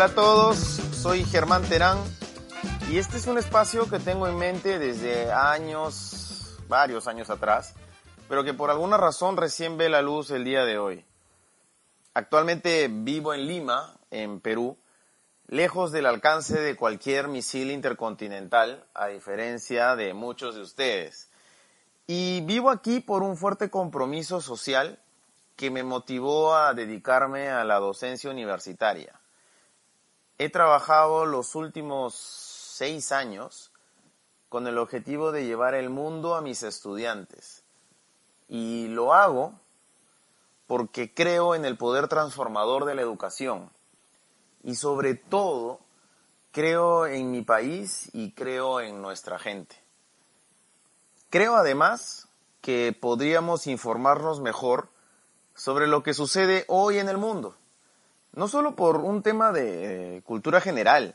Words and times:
Hola 0.00 0.12
a 0.12 0.14
todos, 0.14 0.56
soy 0.56 1.24
Germán 1.26 1.62
Terán 1.64 1.98
y 2.90 2.96
este 2.96 3.18
es 3.18 3.26
un 3.26 3.36
espacio 3.36 3.86
que 3.86 3.98
tengo 3.98 4.26
en 4.26 4.38
mente 4.38 4.78
desde 4.78 5.30
años, 5.30 6.56
varios 6.68 7.06
años 7.06 7.28
atrás, 7.28 7.74
pero 8.26 8.42
que 8.42 8.54
por 8.54 8.70
alguna 8.70 8.96
razón 8.96 9.36
recién 9.36 9.76
ve 9.76 9.90
la 9.90 10.00
luz 10.00 10.30
el 10.30 10.42
día 10.42 10.64
de 10.64 10.78
hoy. 10.78 11.04
Actualmente 12.14 12.88
vivo 12.90 13.34
en 13.34 13.46
Lima, 13.46 13.94
en 14.10 14.40
Perú, 14.40 14.78
lejos 15.48 15.92
del 15.92 16.06
alcance 16.06 16.58
de 16.58 16.76
cualquier 16.76 17.28
misil 17.28 17.70
intercontinental, 17.70 18.86
a 18.94 19.08
diferencia 19.08 19.96
de 19.96 20.14
muchos 20.14 20.54
de 20.54 20.62
ustedes. 20.62 21.28
Y 22.06 22.40
vivo 22.46 22.70
aquí 22.70 23.00
por 23.00 23.22
un 23.22 23.36
fuerte 23.36 23.68
compromiso 23.68 24.40
social 24.40 24.98
que 25.56 25.70
me 25.70 25.82
motivó 25.82 26.54
a 26.54 26.72
dedicarme 26.72 27.50
a 27.50 27.64
la 27.64 27.78
docencia 27.78 28.30
universitaria. 28.30 29.19
He 30.42 30.48
trabajado 30.48 31.26
los 31.26 31.54
últimos 31.54 32.14
seis 32.14 33.12
años 33.12 33.72
con 34.48 34.66
el 34.66 34.78
objetivo 34.78 35.32
de 35.32 35.44
llevar 35.44 35.74
el 35.74 35.90
mundo 35.90 36.34
a 36.34 36.40
mis 36.40 36.62
estudiantes. 36.62 37.62
Y 38.48 38.88
lo 38.88 39.12
hago 39.12 39.52
porque 40.66 41.12
creo 41.12 41.54
en 41.54 41.66
el 41.66 41.76
poder 41.76 42.08
transformador 42.08 42.86
de 42.86 42.94
la 42.94 43.02
educación. 43.02 43.70
Y 44.62 44.76
sobre 44.76 45.14
todo, 45.14 45.80
creo 46.52 47.06
en 47.06 47.30
mi 47.30 47.42
país 47.42 48.08
y 48.14 48.32
creo 48.32 48.80
en 48.80 49.02
nuestra 49.02 49.38
gente. 49.38 49.76
Creo 51.28 51.54
además 51.54 52.30
que 52.62 52.96
podríamos 52.98 53.66
informarnos 53.66 54.40
mejor 54.40 54.88
sobre 55.54 55.86
lo 55.86 56.02
que 56.02 56.14
sucede 56.14 56.64
hoy 56.66 56.98
en 56.98 57.10
el 57.10 57.18
mundo 57.18 57.59
no 58.34 58.48
solo 58.48 58.76
por 58.76 58.96
un 58.96 59.22
tema 59.22 59.52
de 59.52 60.16
eh, 60.16 60.22
cultura 60.22 60.60
general, 60.60 61.14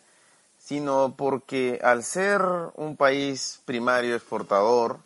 sino 0.57 1.15
porque 1.17 1.79
al 1.83 2.03
ser 2.03 2.41
un 2.75 2.97
país 2.97 3.61
primario 3.65 4.15
exportador, 4.15 4.99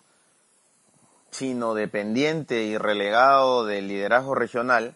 sino 1.31 1.73
dependiente 1.73 2.63
y 2.63 2.77
relegado 2.77 3.65
del 3.65 3.87
liderazgo 3.87 4.36
regional, 4.36 4.95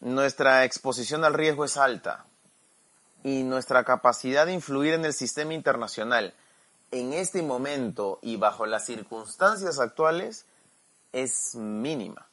nuestra 0.00 0.64
exposición 0.64 1.24
al 1.24 1.34
riesgo 1.34 1.64
es 1.64 1.76
alta 1.76 2.24
y 3.22 3.42
nuestra 3.42 3.84
capacidad 3.84 4.46
de 4.46 4.52
influir 4.52 4.94
en 4.94 5.04
el 5.04 5.12
sistema 5.12 5.54
internacional 5.54 6.34
en 6.90 7.12
este 7.12 7.42
momento 7.42 8.18
y 8.22 8.36
bajo 8.36 8.66
las 8.66 8.86
circunstancias 8.86 9.78
actuales 9.78 10.46
es 11.12 11.54
mínima. 11.54 12.25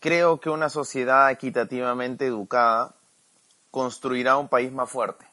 Creo 0.00 0.40
que 0.40 0.48
una 0.48 0.70
sociedad 0.70 1.30
equitativamente 1.30 2.26
educada 2.26 2.94
construirá 3.70 4.38
un 4.38 4.48
país 4.48 4.72
más 4.72 4.90
fuerte, 4.90 5.26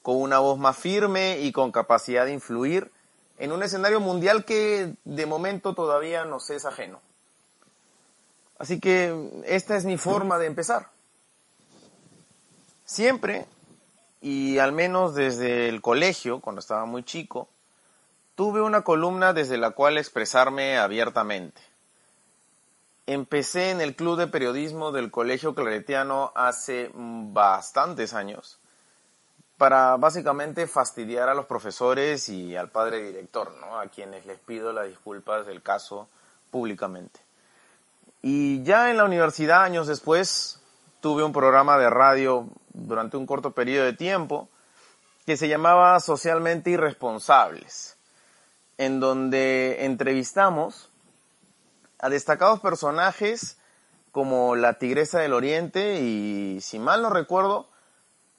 con 0.00 0.16
una 0.16 0.38
voz 0.38 0.58
más 0.58 0.76
firme 0.76 1.40
y 1.40 1.52
con 1.52 1.72
capacidad 1.72 2.24
de 2.24 2.32
influir 2.32 2.90
en 3.38 3.50
un 3.50 3.64
escenario 3.64 3.98
mundial 3.98 4.44
que 4.44 4.94
de 5.04 5.26
momento 5.26 5.74
todavía 5.74 6.24
nos 6.24 6.48
es 6.50 6.64
ajeno. 6.64 7.00
Así 8.58 8.78
que 8.78 9.42
esta 9.44 9.76
es 9.76 9.84
mi 9.84 9.98
forma 9.98 10.38
de 10.38 10.46
empezar. 10.46 10.90
Siempre, 12.84 13.46
y 14.20 14.58
al 14.58 14.70
menos 14.70 15.16
desde 15.16 15.68
el 15.68 15.80
colegio, 15.82 16.38
cuando 16.38 16.60
estaba 16.60 16.84
muy 16.84 17.02
chico, 17.02 17.48
tuve 18.36 18.60
una 18.60 18.82
columna 18.82 19.32
desde 19.32 19.56
la 19.56 19.70
cual 19.70 19.98
expresarme 19.98 20.78
abiertamente. 20.78 21.71
Empecé 23.06 23.70
en 23.70 23.80
el 23.80 23.96
club 23.96 24.16
de 24.16 24.28
periodismo 24.28 24.92
del 24.92 25.10
Colegio 25.10 25.54
Claretiano 25.54 26.32
hace 26.34 26.90
bastantes 26.94 28.14
años 28.14 28.60
para 29.62 29.96
básicamente 29.96 30.66
fastidiar 30.66 31.28
a 31.28 31.34
los 31.34 31.46
profesores 31.46 32.28
y 32.28 32.56
al 32.56 32.70
padre 32.70 33.02
director, 33.02 33.52
¿no? 33.60 33.78
a 33.78 33.86
quienes 33.86 34.26
les 34.26 34.38
pido 34.38 34.72
las 34.72 34.88
disculpas 34.88 35.46
del 35.46 35.62
caso 35.62 36.08
públicamente. 36.50 37.20
Y 38.22 38.62
ya 38.62 38.90
en 38.90 38.96
la 38.96 39.04
universidad, 39.04 39.64
años 39.64 39.88
después, 39.88 40.60
tuve 41.00 41.24
un 41.24 41.32
programa 41.32 41.78
de 41.78 41.90
radio 41.90 42.46
durante 42.72 43.16
un 43.16 43.26
corto 43.26 43.50
periodo 43.50 43.84
de 43.84 43.92
tiempo 43.92 44.48
que 45.26 45.36
se 45.36 45.48
llamaba 45.48 45.98
Socialmente 46.00 46.70
Irresponsables, 46.70 47.96
en 48.78 49.00
donde 49.00 49.84
entrevistamos 49.84 50.88
a 52.02 52.10
destacados 52.10 52.60
personajes 52.60 53.56
como 54.10 54.56
la 54.56 54.74
Tigresa 54.74 55.20
del 55.20 55.32
Oriente 55.32 56.00
y, 56.00 56.60
si 56.60 56.78
mal 56.78 57.00
no 57.00 57.08
recuerdo, 57.08 57.68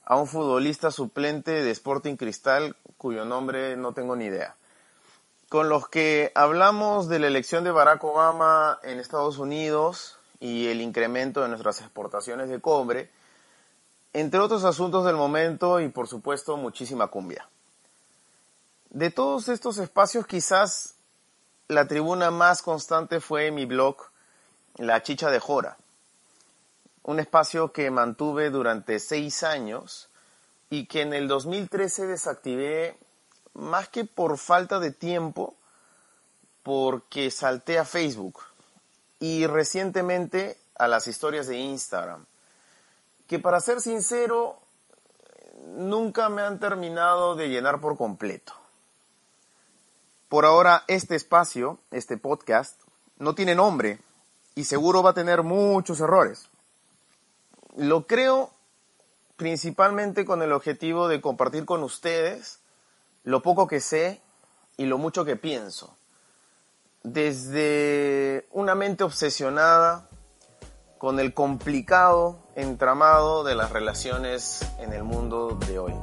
a 0.04 0.16
un 0.16 0.26
futbolista 0.26 0.90
suplente 0.90 1.50
de 1.50 1.70
Sporting 1.70 2.16
Cristal 2.16 2.76
cuyo 2.98 3.24
nombre 3.24 3.76
no 3.76 3.94
tengo 3.94 4.16
ni 4.16 4.26
idea. 4.26 4.54
Con 5.48 5.70
los 5.70 5.88
que 5.88 6.30
hablamos 6.34 7.08
de 7.08 7.18
la 7.18 7.26
elección 7.26 7.64
de 7.64 7.70
Barack 7.70 8.04
Obama 8.04 8.78
en 8.82 9.00
Estados 9.00 9.38
Unidos 9.38 10.18
y 10.40 10.68
el 10.68 10.82
incremento 10.82 11.40
de 11.40 11.48
nuestras 11.48 11.80
exportaciones 11.80 12.50
de 12.50 12.60
cobre, 12.60 13.10
entre 14.12 14.40
otros 14.40 14.64
asuntos 14.64 15.06
del 15.06 15.16
momento 15.16 15.80
y 15.80 15.88
por 15.88 16.06
supuesto 16.06 16.58
muchísima 16.58 17.06
cumbia. 17.06 17.48
De 18.90 19.10
todos 19.10 19.48
estos 19.48 19.78
espacios 19.78 20.26
quizás 20.26 20.94
la 21.68 21.86
tribuna 21.86 22.30
más 22.30 22.62
constante 22.62 23.20
fue 23.20 23.50
mi 23.50 23.64
blog 23.64 23.96
La 24.76 25.02
Chicha 25.02 25.30
de 25.30 25.40
Jora, 25.40 25.78
un 27.04 27.20
espacio 27.20 27.72
que 27.72 27.90
mantuve 27.90 28.50
durante 28.50 28.98
seis 28.98 29.42
años 29.42 30.10
y 30.68 30.86
que 30.86 31.02
en 31.02 31.14
el 31.14 31.26
2013 31.26 32.06
desactivé 32.06 32.98
más 33.54 33.88
que 33.88 34.04
por 34.04 34.36
falta 34.36 34.78
de 34.78 34.90
tiempo, 34.90 35.54
porque 36.62 37.30
salté 37.30 37.78
a 37.78 37.84
Facebook 37.84 38.40
y 39.20 39.46
recientemente 39.46 40.58
a 40.76 40.88
las 40.88 41.06
historias 41.06 41.46
de 41.46 41.58
Instagram, 41.58 42.26
que 43.26 43.38
para 43.38 43.60
ser 43.60 43.80
sincero, 43.80 44.58
nunca 45.76 46.28
me 46.28 46.42
han 46.42 46.58
terminado 46.58 47.36
de 47.36 47.48
llenar 47.48 47.80
por 47.80 47.96
completo. 47.96 48.63
Por 50.34 50.46
ahora, 50.46 50.82
este 50.88 51.14
espacio, 51.14 51.78
este 51.92 52.16
podcast, 52.16 52.80
no 53.18 53.36
tiene 53.36 53.54
nombre 53.54 54.00
y 54.56 54.64
seguro 54.64 55.00
va 55.00 55.10
a 55.10 55.14
tener 55.14 55.44
muchos 55.44 56.00
errores. 56.00 56.50
Lo 57.76 58.08
creo 58.08 58.50
principalmente 59.36 60.24
con 60.24 60.42
el 60.42 60.50
objetivo 60.50 61.06
de 61.06 61.20
compartir 61.20 61.64
con 61.64 61.84
ustedes 61.84 62.58
lo 63.22 63.42
poco 63.42 63.68
que 63.68 63.78
sé 63.78 64.22
y 64.76 64.86
lo 64.86 64.98
mucho 64.98 65.24
que 65.24 65.36
pienso. 65.36 65.96
Desde 67.04 68.48
una 68.50 68.74
mente 68.74 69.04
obsesionada 69.04 70.08
con 70.98 71.20
el 71.20 71.32
complicado 71.32 72.40
entramado 72.56 73.44
de 73.44 73.54
las 73.54 73.70
relaciones 73.70 74.68
en 74.80 74.94
el 74.94 75.04
mundo 75.04 75.56
de 75.68 75.78
hoy. 75.78 75.94